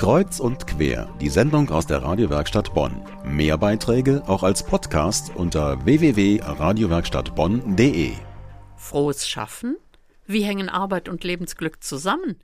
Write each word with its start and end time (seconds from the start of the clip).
Kreuz 0.00 0.40
und 0.40 0.66
quer, 0.66 1.14
die 1.20 1.28
Sendung 1.28 1.68
aus 1.68 1.86
der 1.86 2.02
Radiowerkstatt 2.02 2.72
Bonn. 2.72 3.04
Mehr 3.22 3.58
Beiträge 3.58 4.22
auch 4.26 4.42
als 4.42 4.64
Podcast 4.64 5.30
unter 5.36 5.84
www.radiowerkstattbonn.de. 5.84 8.12
Frohes 8.78 9.28
Schaffen? 9.28 9.76
Wie 10.26 10.42
hängen 10.42 10.70
Arbeit 10.70 11.10
und 11.10 11.22
Lebensglück 11.22 11.84
zusammen? 11.84 12.36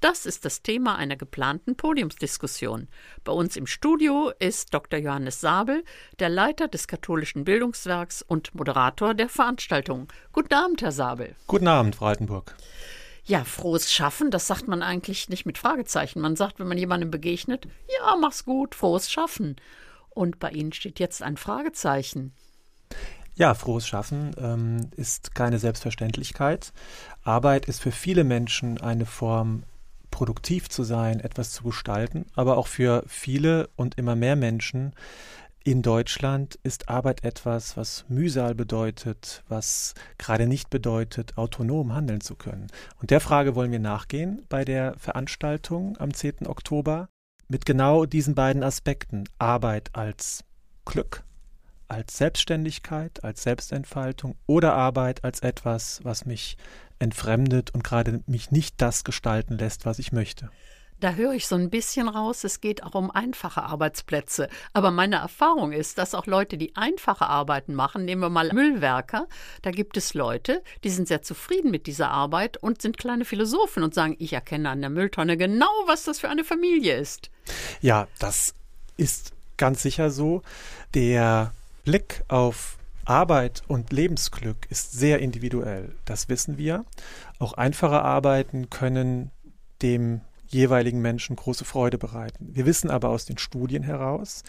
Das 0.00 0.24
ist 0.24 0.46
das 0.46 0.62
Thema 0.62 0.96
einer 0.96 1.16
geplanten 1.16 1.76
Podiumsdiskussion. 1.76 2.88
Bei 3.24 3.32
uns 3.32 3.58
im 3.58 3.66
Studio 3.66 4.32
ist 4.38 4.72
Dr. 4.72 4.98
Johannes 4.98 5.38
Sabel, 5.38 5.84
der 6.18 6.30
Leiter 6.30 6.66
des 6.66 6.88
katholischen 6.88 7.44
Bildungswerks 7.44 8.22
und 8.22 8.54
Moderator 8.54 9.12
der 9.12 9.28
Veranstaltung. 9.28 10.08
Guten 10.32 10.54
Abend, 10.54 10.80
Herr 10.80 10.92
Sabel. 10.92 11.36
Guten 11.46 11.68
Abend, 11.68 11.94
Frau 11.94 12.06
Altenburg. 12.06 12.56
Ja, 13.24 13.44
frohes 13.44 13.92
Schaffen, 13.92 14.30
das 14.30 14.46
sagt 14.46 14.66
man 14.66 14.82
eigentlich 14.82 15.28
nicht 15.28 15.46
mit 15.46 15.58
Fragezeichen. 15.58 16.20
Man 16.20 16.36
sagt, 16.36 16.58
wenn 16.58 16.66
man 16.66 16.78
jemandem 16.78 17.10
begegnet, 17.10 17.68
ja, 17.98 18.16
mach's 18.16 18.44
gut, 18.44 18.74
frohes 18.74 19.10
Schaffen. 19.10 19.56
Und 20.10 20.38
bei 20.38 20.50
Ihnen 20.50 20.72
steht 20.72 20.98
jetzt 20.98 21.22
ein 21.22 21.36
Fragezeichen. 21.36 22.32
Ja, 23.34 23.54
frohes 23.54 23.86
Schaffen 23.86 24.32
ähm, 24.38 24.90
ist 24.96 25.34
keine 25.34 25.58
Selbstverständlichkeit. 25.58 26.72
Arbeit 27.22 27.66
ist 27.66 27.80
für 27.80 27.92
viele 27.92 28.24
Menschen 28.24 28.80
eine 28.80 29.06
Form 29.06 29.62
produktiv 30.10 30.68
zu 30.68 30.82
sein, 30.82 31.20
etwas 31.20 31.52
zu 31.52 31.64
gestalten, 31.64 32.26
aber 32.34 32.58
auch 32.58 32.66
für 32.66 33.04
viele 33.06 33.70
und 33.76 33.96
immer 33.96 34.16
mehr 34.16 34.36
Menschen 34.36 34.92
in 35.64 35.82
Deutschland 35.82 36.58
ist 36.62 36.88
Arbeit 36.88 37.24
etwas, 37.24 37.76
was 37.76 38.04
Mühsal 38.08 38.54
bedeutet, 38.54 39.44
was 39.48 39.94
gerade 40.18 40.46
nicht 40.46 40.70
bedeutet, 40.70 41.38
autonom 41.38 41.94
handeln 41.94 42.20
zu 42.20 42.34
können. 42.34 42.66
Und 43.00 43.10
der 43.10 43.20
Frage 43.20 43.54
wollen 43.54 43.70
wir 43.70 43.78
nachgehen 43.78 44.44
bei 44.48 44.64
der 44.64 44.94
Veranstaltung 44.98 45.96
am 45.98 46.12
10. 46.12 46.46
Oktober 46.46 47.08
mit 47.48 47.64
genau 47.64 48.06
diesen 48.06 48.34
beiden 48.34 48.62
Aspekten. 48.62 49.24
Arbeit 49.38 49.90
als 49.94 50.44
Glück, 50.84 51.22
als 51.86 52.16
Selbstständigkeit, 52.16 53.22
als 53.22 53.42
Selbstentfaltung 53.42 54.36
oder 54.46 54.74
Arbeit 54.74 55.22
als 55.22 55.40
etwas, 55.40 56.00
was 56.02 56.24
mich 56.24 56.56
entfremdet 56.98 57.72
und 57.74 57.84
gerade 57.84 58.22
mich 58.26 58.50
nicht 58.50 58.80
das 58.80 59.04
gestalten 59.04 59.58
lässt, 59.58 59.86
was 59.86 59.98
ich 59.98 60.12
möchte. 60.12 60.50
Da 61.02 61.14
höre 61.14 61.32
ich 61.32 61.48
so 61.48 61.56
ein 61.56 61.68
bisschen 61.68 62.08
raus, 62.08 62.44
es 62.44 62.60
geht 62.60 62.84
auch 62.84 62.94
um 62.94 63.10
einfache 63.10 63.64
Arbeitsplätze. 63.64 64.48
Aber 64.72 64.92
meine 64.92 65.16
Erfahrung 65.16 65.72
ist, 65.72 65.98
dass 65.98 66.14
auch 66.14 66.26
Leute, 66.26 66.56
die 66.56 66.76
einfache 66.76 67.26
Arbeiten 67.26 67.74
machen, 67.74 68.04
nehmen 68.04 68.22
wir 68.22 68.30
mal 68.30 68.52
Müllwerker, 68.52 69.26
da 69.62 69.72
gibt 69.72 69.96
es 69.96 70.14
Leute, 70.14 70.62
die 70.84 70.90
sind 70.90 71.08
sehr 71.08 71.20
zufrieden 71.20 71.72
mit 71.72 71.88
dieser 71.88 72.12
Arbeit 72.12 72.56
und 72.56 72.80
sind 72.80 72.98
kleine 72.98 73.24
Philosophen 73.24 73.82
und 73.82 73.94
sagen, 73.94 74.14
ich 74.20 74.32
erkenne 74.32 74.70
an 74.70 74.80
der 74.80 74.90
Mülltonne 74.90 75.36
genau, 75.36 75.72
was 75.86 76.04
das 76.04 76.20
für 76.20 76.28
eine 76.28 76.44
Familie 76.44 76.96
ist. 76.96 77.30
Ja, 77.80 78.06
das 78.20 78.54
ist 78.96 79.32
ganz 79.56 79.82
sicher 79.82 80.08
so. 80.08 80.42
Der 80.94 81.52
Blick 81.82 82.22
auf 82.28 82.76
Arbeit 83.04 83.64
und 83.66 83.92
Lebensglück 83.92 84.68
ist 84.70 84.92
sehr 84.92 85.18
individuell. 85.18 85.96
Das 86.04 86.28
wissen 86.28 86.58
wir. 86.58 86.84
Auch 87.40 87.54
einfache 87.54 88.02
Arbeiten 88.02 88.70
können 88.70 89.32
dem 89.82 90.20
jeweiligen 90.52 91.00
Menschen 91.00 91.36
große 91.36 91.64
Freude 91.64 91.98
bereiten. 91.98 92.48
Wir 92.52 92.66
wissen 92.66 92.90
aber 92.90 93.08
aus 93.08 93.24
den 93.24 93.38
Studien 93.38 93.82
heraus, 93.82 94.42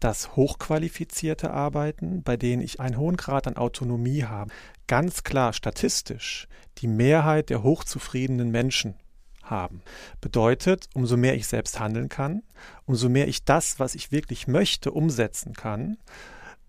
dass 0.00 0.34
hochqualifizierte 0.34 1.50
Arbeiten, 1.50 2.22
bei 2.22 2.36
denen 2.36 2.62
ich 2.62 2.80
einen 2.80 2.96
hohen 2.96 3.16
Grad 3.16 3.46
an 3.46 3.56
Autonomie 3.56 4.24
habe, 4.24 4.50
ganz 4.86 5.22
klar 5.22 5.52
statistisch 5.52 6.48
die 6.78 6.88
Mehrheit 6.88 7.50
der 7.50 7.62
hochzufriedenen 7.62 8.50
Menschen 8.50 8.94
haben. 9.42 9.82
Bedeutet, 10.20 10.88
umso 10.94 11.16
mehr 11.16 11.34
ich 11.34 11.46
selbst 11.46 11.78
handeln 11.78 12.08
kann, 12.08 12.42
umso 12.86 13.08
mehr 13.08 13.28
ich 13.28 13.44
das, 13.44 13.78
was 13.78 13.94
ich 13.94 14.12
wirklich 14.12 14.46
möchte, 14.46 14.92
umsetzen 14.92 15.52
kann, 15.52 15.98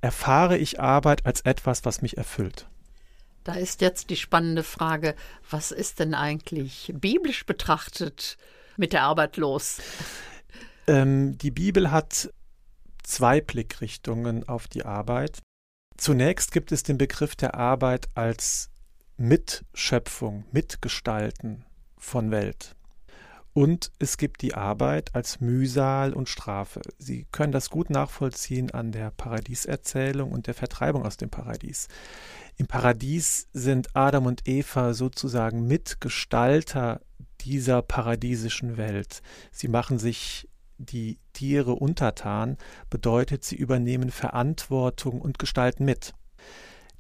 erfahre 0.02 0.58
ich 0.58 0.80
Arbeit 0.80 1.26
als 1.26 1.42
etwas, 1.42 1.86
was 1.86 2.02
mich 2.02 2.18
erfüllt. 2.18 2.68
Da 3.44 3.54
ist 3.54 3.82
jetzt 3.82 4.10
die 4.10 4.18
spannende 4.18 4.64
Frage, 4.64 5.16
was 5.50 5.72
ist 5.72 6.00
denn 6.00 6.14
eigentlich 6.14 6.92
biblisch 6.96 7.46
betrachtet 7.46 8.38
mit 8.82 8.92
der 8.92 9.04
Arbeit 9.04 9.38
los? 9.38 9.78
Ähm, 10.88 11.38
die 11.38 11.52
Bibel 11.52 11.92
hat 11.92 12.34
zwei 13.04 13.40
Blickrichtungen 13.40 14.48
auf 14.50 14.68
die 14.68 14.84
Arbeit. 14.84 15.40
Zunächst 15.96 16.52
gibt 16.52 16.74
es 16.74 16.84
den 16.84 16.98
Begriff 16.98 17.36
der 17.36 17.56
Arbeit 17.56 18.10
als 18.16 18.70
Mitschöpfung, 19.18 20.46
Mitgestalten 20.52 21.64
von 21.98 22.32
Welt. 22.32 22.76
Und 23.54 23.92
es 24.00 24.18
gibt 24.18 24.42
die 24.42 24.56
Arbeit 24.56 25.14
als 25.14 25.42
Mühsal 25.42 26.14
und 26.14 26.30
Strafe. 26.30 26.82
Sie 26.98 27.28
können 27.32 27.52
das 27.52 27.70
gut 27.70 27.90
nachvollziehen 27.90 28.72
an 28.72 28.92
der 28.92 29.12
Paradieserzählung 29.12 30.32
und 30.32 30.48
der 30.48 30.54
Vertreibung 30.54 31.06
aus 31.06 31.18
dem 31.18 31.30
Paradies. 31.30 31.90
Im 32.56 32.68
Paradies 32.68 33.48
sind 33.52 33.96
Adam 33.96 34.26
und 34.26 34.48
Eva 34.48 34.94
sozusagen 34.94 35.68
Mitgestalter 35.68 37.02
dieser 37.44 37.82
paradiesischen 37.82 38.78
Welt. 38.78 39.22
Sie 39.52 39.68
machen 39.68 40.00
sich 40.00 40.48
die 40.78 41.20
Tiere 41.34 41.74
untertan, 41.74 42.58
bedeutet, 42.90 43.44
sie 43.44 43.56
übernehmen 43.56 44.10
Verantwortung 44.10 45.22
und 45.22 45.40
gestalten 45.40 45.86
mit. 45.86 46.14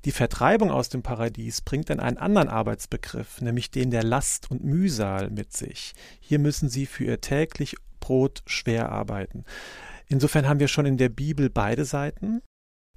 Die 0.05 0.11
Vertreibung 0.11 0.71
aus 0.71 0.89
dem 0.89 1.03
Paradies 1.03 1.61
bringt 1.61 1.89
dann 1.89 1.99
einen 1.99 2.17
anderen 2.17 2.47
Arbeitsbegriff, 2.47 3.41
nämlich 3.41 3.69
den 3.69 3.91
der 3.91 4.03
Last 4.03 4.49
und 4.49 4.63
Mühsal 4.63 5.29
mit 5.29 5.53
sich. 5.53 5.93
Hier 6.19 6.39
müssen 6.39 6.69
sie 6.69 6.87
für 6.87 7.03
ihr 7.03 7.21
täglich 7.21 7.75
Brot 7.99 8.41
schwer 8.47 8.91
arbeiten. 8.91 9.45
Insofern 10.07 10.47
haben 10.47 10.59
wir 10.59 10.67
schon 10.67 10.87
in 10.87 10.97
der 10.97 11.09
Bibel 11.09 11.49
beide 11.49 11.85
Seiten. 11.85 12.41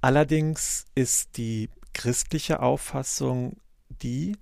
Allerdings 0.01 0.85
ist 0.95 1.37
die 1.37 1.69
christliche 1.93 2.59
Auffassung 2.59 3.57
die, 3.89 4.35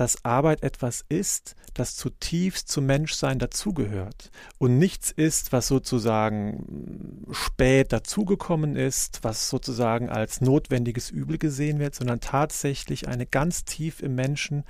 dass 0.00 0.24
Arbeit 0.24 0.62
etwas 0.62 1.04
ist, 1.10 1.56
das 1.74 1.94
zutiefst 1.94 2.68
zum 2.68 2.86
Menschsein 2.86 3.38
dazugehört 3.38 4.30
und 4.56 4.78
nichts 4.78 5.10
ist, 5.10 5.52
was 5.52 5.68
sozusagen 5.68 7.26
spät 7.32 7.92
dazugekommen 7.92 8.76
ist, 8.76 9.18
was 9.24 9.50
sozusagen 9.50 10.08
als 10.08 10.40
notwendiges 10.40 11.10
Übel 11.10 11.36
gesehen 11.36 11.80
wird, 11.80 11.94
sondern 11.94 12.20
tatsächlich 12.20 13.08
eine 13.08 13.26
ganz 13.26 13.66
tief 13.66 14.00
im 14.00 14.14
Menschen 14.14 14.64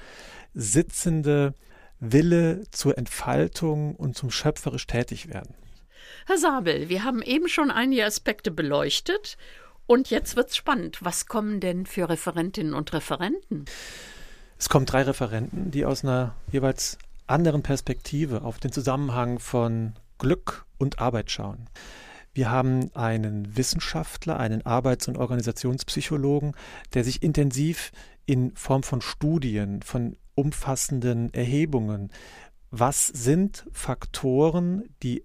sitzende 0.53 1.55
Wille 2.01 2.65
zur 2.73 2.99
Entfaltung 2.99 3.95
und 3.95 4.17
zum 4.17 4.33
schöpferisch 4.33 4.89
tätig 4.89 5.29
werden. 5.29 5.55
Herr 6.27 6.39
Sabel, 6.39 6.89
wir 6.89 7.05
haben 7.05 7.23
eben 7.23 7.49
schon 7.49 7.71
einige 7.71 8.05
Aspekte 8.05 8.51
beleuchtet 8.51 9.37
und 9.87 10.11
jetzt 10.11 10.35
wird's 10.35 10.57
spannend. 10.57 10.99
Was 11.03 11.27
kommen 11.27 11.61
denn 11.61 11.87
für 11.87 12.09
Referentinnen 12.09 12.75
und 12.75 12.93
Referenten? 12.93 13.67
Es 14.61 14.69
kommen 14.69 14.85
drei 14.85 15.03
Referenten, 15.03 15.71
die 15.71 15.87
aus 15.87 16.05
einer 16.05 16.35
jeweils 16.53 16.99
anderen 17.27 17.63
Perspektive 17.63 18.43
auf 18.43 18.59
den 18.59 18.71
Zusammenhang 18.71 19.39
von 19.39 19.95
Glück 20.19 20.67
und 20.77 20.99
Arbeit 20.99 21.31
schauen. 21.31 21.71
Wir 22.35 22.51
haben 22.51 22.95
einen 22.95 23.57
Wissenschaftler, 23.57 24.39
einen 24.39 24.67
Arbeits- 24.67 25.09
und 25.09 25.17
Organisationspsychologen, 25.17 26.53
der 26.93 27.05
sich 27.05 27.23
intensiv 27.23 27.91
in 28.27 28.55
Form 28.55 28.83
von 28.83 29.01
Studien, 29.01 29.81
von 29.81 30.19
umfassenden 30.35 31.33
Erhebungen, 31.33 32.11
was 32.71 33.07
sind 33.07 33.67
Faktoren, 33.73 34.85
die 35.03 35.25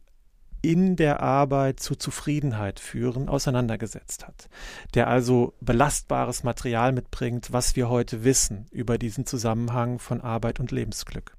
in 0.71 0.95
der 0.95 1.21
Arbeit 1.21 1.79
zu 1.79 1.95
Zufriedenheit 1.95 2.79
führen, 2.79 3.29
auseinandergesetzt 3.29 4.25
hat. 4.25 4.49
Der 4.95 5.07
also 5.07 5.53
belastbares 5.61 6.43
Material 6.43 6.91
mitbringt, 6.91 7.53
was 7.53 7.75
wir 7.75 7.89
heute 7.89 8.23
wissen 8.23 8.65
über 8.71 8.97
diesen 8.97 9.25
Zusammenhang 9.25 9.99
von 9.99 10.21
Arbeit 10.21 10.59
und 10.59 10.71
Lebensglück. 10.71 11.37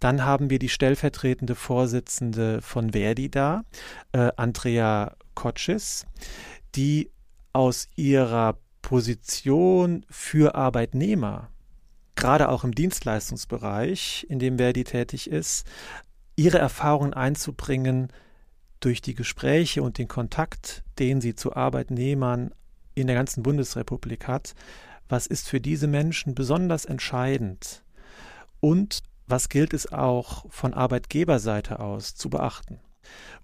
Dann 0.00 0.24
haben 0.24 0.50
wir 0.50 0.58
die 0.58 0.68
stellvertretende 0.68 1.54
Vorsitzende 1.54 2.60
von 2.60 2.90
Verdi 2.90 3.30
da, 3.30 3.62
äh, 4.12 4.30
Andrea 4.36 5.16
Kotschis, 5.34 6.06
die 6.74 7.10
aus 7.52 7.88
ihrer 7.96 8.58
Position 8.82 10.04
für 10.10 10.54
Arbeitnehmer, 10.56 11.48
gerade 12.16 12.48
auch 12.48 12.64
im 12.64 12.74
Dienstleistungsbereich, 12.74 14.26
in 14.28 14.38
dem 14.38 14.58
Verdi 14.58 14.84
tätig 14.84 15.30
ist, 15.30 15.66
ihre 16.36 16.58
Erfahrungen 16.58 17.14
einzubringen, 17.14 18.08
durch 18.84 19.00
die 19.00 19.14
Gespräche 19.14 19.82
und 19.82 19.98
den 19.98 20.08
Kontakt, 20.08 20.82
den 20.98 21.20
sie 21.20 21.34
zu 21.34 21.54
Arbeitnehmern 21.54 22.52
in 22.94 23.06
der 23.06 23.16
ganzen 23.16 23.42
Bundesrepublik 23.42 24.28
hat, 24.28 24.54
was 25.08 25.26
ist 25.26 25.48
für 25.48 25.60
diese 25.60 25.86
Menschen 25.86 26.34
besonders 26.34 26.84
entscheidend 26.84 27.82
und 28.60 29.02
was 29.26 29.48
gilt 29.48 29.72
es 29.72 29.92
auch 29.92 30.44
von 30.50 30.74
Arbeitgeberseite 30.74 31.80
aus 31.80 32.14
zu 32.14 32.28
beachten. 32.28 32.80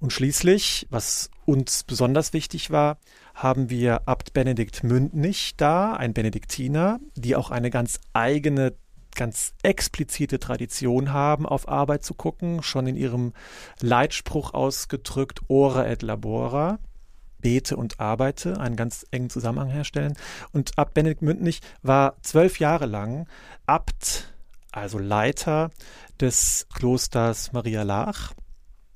Und 0.00 0.12
schließlich, 0.12 0.87
was 0.90 1.31
uns 1.44 1.82
besonders 1.82 2.32
wichtig 2.32 2.70
war, 2.70 2.99
haben 3.35 3.70
wir 3.70 4.06
Abt 4.06 4.32
Benedikt 4.32 4.85
Mündnich 4.85 5.55
da, 5.56 5.94
ein 5.94 6.14
Benediktiner, 6.14 7.00
die 7.17 7.37
auch 7.37 7.50
eine 7.50 7.70
ganz 7.70 8.00
eigene 8.12 8.75
ganz 9.19 9.53
explizite 9.62 10.38
Tradition 10.38 11.12
haben, 11.12 11.44
auf 11.44 11.69
Arbeit 11.69 12.05
zu 12.05 12.15
gucken, 12.15 12.62
schon 12.62 12.87
in 12.87 12.97
ihrem 12.97 13.35
Leitspruch 13.81 14.55
ausgedrückt, 14.55 15.41
ora 15.49 15.87
et 15.87 16.00
labora, 16.00 16.79
bete 17.41 17.76
und 17.76 18.00
arbeite, 18.00 18.59
einen 18.61 18.76
ganz 18.76 19.06
engen 19.11 19.29
Zusammenhang 19.29 19.69
herstellen. 19.69 20.15
Und 20.53 20.79
Abt 20.79 20.94
Benedikt 20.94 21.20
Mündnich 21.20 21.61
war 21.82 22.17
zwölf 22.23 22.59
Jahre 22.61 22.87
lang 22.87 23.29
Abt, 23.67 24.32
also 24.73 24.99
Leiter 24.99 25.71
des 26.21 26.67
Klosters 26.75 27.53
Maria 27.53 27.82
Lach 27.82 28.32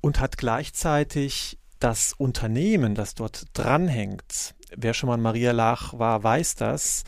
und 0.01 0.19
hat 0.19 0.37
gleichzeitig 0.37 1.59
das 1.79 2.13
Unternehmen, 2.13 2.95
das 2.95 3.13
dort 3.13 3.45
dranhängt, 3.53 4.55
wer 4.75 4.93
schon 4.93 5.07
mal 5.07 5.15
in 5.15 5.21
Maria 5.21 5.51
Lach 5.51 5.97
war, 5.99 6.23
weiß 6.23 6.55
das, 6.55 7.03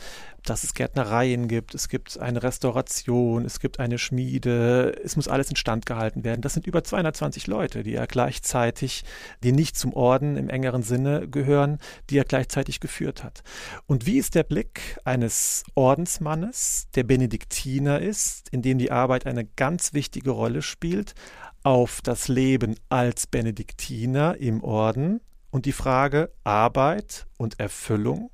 dass 0.48 0.64
es 0.64 0.74
Gärtnereien 0.74 1.48
gibt, 1.48 1.74
es 1.74 1.88
gibt 1.88 2.18
eine 2.18 2.42
Restauration, 2.42 3.44
es 3.44 3.60
gibt 3.60 3.80
eine 3.80 3.98
Schmiede, 3.98 4.98
es 5.04 5.16
muss 5.16 5.28
alles 5.28 5.50
instand 5.50 5.86
gehalten 5.86 6.24
werden. 6.24 6.40
Das 6.40 6.54
sind 6.54 6.66
über 6.66 6.84
220 6.84 7.46
Leute, 7.46 7.82
die 7.82 7.94
er 7.94 8.06
gleichzeitig, 8.06 9.04
die 9.42 9.52
nicht 9.52 9.76
zum 9.76 9.92
Orden 9.92 10.36
im 10.36 10.48
engeren 10.48 10.82
Sinne 10.82 11.28
gehören, 11.28 11.78
die 12.10 12.18
er 12.18 12.24
gleichzeitig 12.24 12.80
geführt 12.80 13.24
hat. 13.24 13.42
Und 13.86 14.06
wie 14.06 14.18
ist 14.18 14.34
der 14.34 14.44
Blick 14.44 14.98
eines 15.04 15.64
Ordensmannes, 15.74 16.88
der 16.94 17.04
Benediktiner 17.04 18.00
ist, 18.00 18.48
in 18.50 18.62
dem 18.62 18.78
die 18.78 18.90
Arbeit 18.90 19.26
eine 19.26 19.44
ganz 19.44 19.92
wichtige 19.92 20.30
Rolle 20.30 20.62
spielt, 20.62 21.14
auf 21.62 22.00
das 22.00 22.28
Leben 22.28 22.76
als 22.88 23.26
Benediktiner 23.26 24.36
im 24.38 24.62
Orden 24.62 25.20
und 25.50 25.66
die 25.66 25.72
Frage 25.72 26.30
Arbeit 26.44 27.26
und 27.38 27.58
Erfüllung 27.58 28.30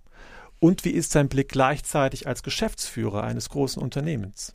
und 0.63 0.85
wie 0.85 0.91
ist 0.91 1.11
sein 1.11 1.29
Blick 1.29 1.49
gleichzeitig 1.49 2.29
als 2.29 2.45
Geschäftsführer 2.45 3.25
eines 3.25 3.49
großen 3.49 3.83
Unternehmens? 3.83 4.55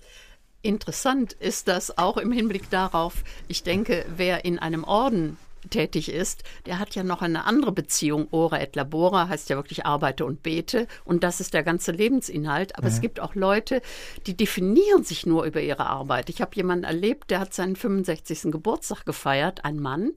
Interessant 0.62 1.34
ist 1.34 1.68
das 1.68 1.98
auch 1.98 2.16
im 2.16 2.32
Hinblick 2.32 2.70
darauf, 2.70 3.26
ich 3.50 3.64
denke, 3.64 4.06
wer 4.16 4.46
in 4.46 4.58
einem 4.58 4.86
Orden 4.86 5.38
tätig 5.70 6.10
ist, 6.10 6.44
der 6.66 6.80
hat 6.80 6.96
ja 6.96 7.04
noch 7.04 7.22
eine 7.22 7.44
andere 7.44 7.74
Beziehung. 7.74 8.30
Ora 8.32 8.62
et 8.62 8.78
labora 8.78 9.28
heißt 9.28 9.50
ja 9.50 9.58
wirklich 9.58 9.86
arbeite 9.86 10.26
und 10.26 10.44
bete 10.44 10.88
und 11.04 11.26
das 11.26 11.42
ist 11.42 11.54
der 11.54 11.64
ganze 11.64 11.92
Lebensinhalt. 11.92 12.78
Aber 12.78 12.88
mhm. 12.88 12.94
es 12.94 13.02
gibt 13.02 13.20
auch 13.20 13.36
Leute, 13.36 13.82
die 14.28 14.38
definieren 14.38 15.04
sich 15.04 15.26
nur 15.26 15.44
über 15.44 15.60
ihre 15.60 15.88
Arbeit. 15.88 16.30
Ich 16.30 16.40
habe 16.40 16.56
jemanden 16.56 16.86
erlebt, 16.86 17.32
der 17.32 17.42
hat 17.42 17.54
seinen 17.54 17.76
65. 17.76 18.44
Geburtstag 18.44 19.06
gefeiert, 19.06 19.66
ein 19.66 19.78
Mann, 19.78 20.14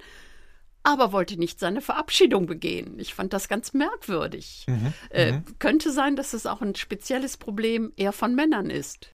aber 0.83 1.13
wollte 1.13 1.37
nicht 1.37 1.61
seine 1.61 1.81
Verabschiedung 1.81 2.47
begehen. 2.47 2.99
Ich 2.99 3.15
fand 3.15 3.33
das 3.33 3.49
ganz 3.49 3.73
merkwürdig. 3.73 4.65
Mhm, 4.69 4.93
äh, 5.11 5.33
mhm. 5.33 5.45
könnte 5.59 5.93
sein, 5.93 6.17
dass 6.17 6.33
es 6.33 6.47
auch 6.47 6.63
ein 6.63 6.75
spezielles 6.75 7.37
Problem 7.37 7.93
eher 7.97 8.13
von 8.13 8.35
Männern 8.35 8.71
ist. 8.71 9.11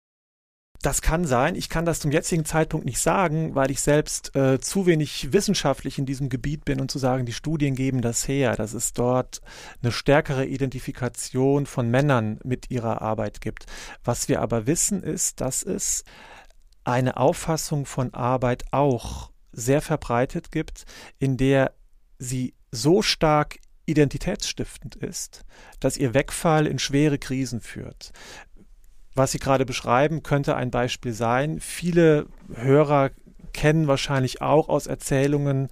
Das 0.83 1.03
kann 1.03 1.25
sein. 1.25 1.55
Ich 1.55 1.69
kann 1.69 1.85
das 1.85 2.01
zum 2.01 2.13
jetzigen 2.13 2.45
Zeitpunkt 2.45 2.87
nicht 2.87 3.01
sagen, 3.01 3.55
weil 3.55 3.71
ich 3.71 3.81
selbst 3.81 4.37
äh, 4.37 4.61
zu 4.61 4.87
wenig 4.87 5.33
wissenschaftlich 5.33 5.99
in 5.99 6.07
diesem 6.07 6.29
Gebiet 6.29 6.65
bin 6.65 6.81
und 6.81 6.91
zu 6.91 6.99
sagen, 6.99 7.27
die 7.27 7.33
Studien 7.33 7.75
geben 7.75 8.03
das 8.03 8.29
her, 8.29 8.57
dass 8.57 8.75
es 8.75 8.93
dort 8.93 9.41
eine 9.83 9.91
stärkere 9.91 10.47
Identifikation 10.47 11.67
von 11.67 11.91
Männern 11.91 12.39
mit 12.45 12.71
ihrer 12.71 13.01
Arbeit 13.03 13.41
gibt. 13.41 13.67
Was 14.05 14.29
wir 14.29 14.43
aber 14.43 14.67
wissen 14.67 15.03
ist, 15.03 15.41
dass 15.41 15.63
es 15.63 16.05
eine 16.85 17.17
Auffassung 17.17 17.87
von 17.87 18.15
Arbeit 18.15 18.65
auch 18.71 19.31
sehr 19.57 19.81
verbreitet 19.81 20.53
gibt, 20.53 20.85
in 21.19 21.37
der 21.37 21.73
sie 22.19 22.55
so 22.71 23.03
stark 23.03 23.59
identitätsstiftend 23.87 24.97
ist, 24.97 25.45
dass 25.81 25.97
ihr 25.97 26.15
Wegfall 26.15 26.67
in 26.67 26.79
schwere 26.79 27.19
Krisen 27.19 27.61
führt. 27.61 28.13
Was 29.15 29.33
Sie 29.33 29.39
gerade 29.39 29.65
beschreiben, 29.65 30.23
könnte 30.23 30.57
ein 30.57 30.71
Beispiel 30.71 31.15
sein. 31.15 31.59
Viele 31.61 32.27
Hörer 32.55 33.11
kennen 33.55 33.87
wahrscheinlich 33.87 34.43
auch 34.43 34.69
aus 34.69 34.87
Erzählungen 34.87 35.69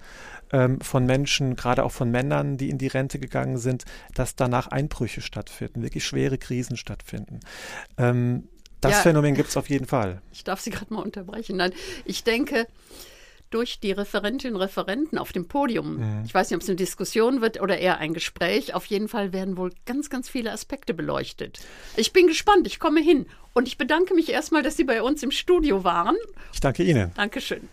ähm, 0.51 0.81
von 0.81 1.05
Menschen, 1.05 1.55
gerade 1.55 1.83
auch 1.83 1.91
von 1.91 2.09
Männern, 2.09 2.57
die 2.57 2.69
in 2.69 2.79
die 2.79 2.87
Rente 2.87 3.19
gegangen 3.19 3.57
sind, 3.59 3.85
dass 4.15 4.35
danach 4.35 4.67
Einbrüche 4.67 5.21
stattfinden, 5.21 5.83
wirklich 5.83 6.05
schwere 6.05 6.39
Krisen 6.39 6.77
stattfinden. 6.77 7.41
Ähm, 7.97 8.47
das 8.81 8.93
ja, 8.93 8.97
Phänomen 8.99 9.35
gibt 9.35 9.49
es 9.49 9.57
auf 9.57 9.69
jeden 9.69 9.85
Fall. 9.85 10.21
Ich 10.31 10.43
darf 10.43 10.59
Sie 10.59 10.71
gerade 10.71 10.93
mal 10.93 11.01
unterbrechen. 11.01 11.57
Nein, 11.57 11.71
ich 12.03 12.23
denke, 12.23 12.67
durch 13.55 13.79
die 13.79 13.93
Referentinnen 13.93 14.55
und 14.55 14.61
Referenten 14.61 15.17
auf 15.17 15.31
dem 15.31 15.47
Podium. 15.47 15.97
Mhm. 15.97 16.25
Ich 16.25 16.33
weiß 16.33 16.49
nicht, 16.49 16.57
ob 16.57 16.61
es 16.61 16.67
eine 16.67 16.75
Diskussion 16.75 17.39
wird 17.39 17.61
oder 17.61 17.77
eher 17.77 17.99
ein 17.99 18.13
Gespräch. 18.13 18.73
Auf 18.73 18.85
jeden 18.85 19.07
Fall 19.07 19.31
werden 19.31 19.55
wohl 19.55 19.71
ganz, 19.85 20.09
ganz 20.09 20.27
viele 20.27 20.51
Aspekte 20.51 20.93
beleuchtet. 20.93 21.59
Ich 21.95 22.11
bin 22.11 22.27
gespannt, 22.27 22.67
ich 22.67 22.79
komme 22.79 22.99
hin. 22.99 23.27
Und 23.53 23.69
ich 23.69 23.77
bedanke 23.77 24.13
mich 24.13 24.29
erstmal, 24.29 24.61
dass 24.61 24.75
Sie 24.75 24.83
bei 24.83 25.01
uns 25.01 25.23
im 25.23 25.31
Studio 25.31 25.85
waren. 25.85 26.17
Ich 26.51 26.59
danke 26.59 26.83
Ihnen. 26.83 27.13
Dankeschön. 27.15 27.69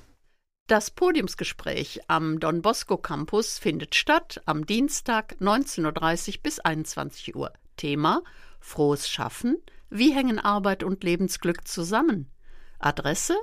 Das 0.69 0.93
Podiumsgespräch 0.93 2.03
am 2.07 2.39
Don 2.39 2.63
Bosco 2.63 2.97
Campus 2.97 3.59
findet 3.59 3.97
statt 3.97 4.41
am 4.47 4.65
Dienstag 4.65 5.35
19.30 5.41 6.29
Uhr 6.29 6.43
bis 6.45 6.61
21 6.61 7.35
Uhr. 7.35 7.53
Thema 7.77 8.23
Frohes 8.61 9.09
Schaffen. 9.09 9.59
Wie 9.91 10.15
hängen 10.15 10.39
Arbeit 10.39 10.85
und 10.85 11.03
Lebensglück 11.03 11.67
zusammen? 11.67 12.31
Adresse 12.79 13.37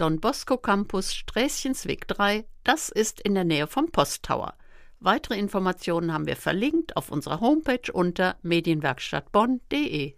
Don 0.00 0.18
Bosco 0.18 0.56
Campus 0.56 1.12
Sträßchensweg 1.12 2.08
3, 2.08 2.46
das 2.64 2.88
ist 2.88 3.20
in 3.20 3.34
der 3.34 3.44
Nähe 3.44 3.66
vom 3.66 3.90
Posttower. 3.90 4.54
Weitere 4.98 5.38
Informationen 5.38 6.14
haben 6.14 6.26
wir 6.26 6.36
verlinkt 6.36 6.96
auf 6.96 7.10
unserer 7.10 7.40
Homepage 7.40 7.92
unter 7.92 8.36
medienwerkstattbonn.de. 8.40 10.14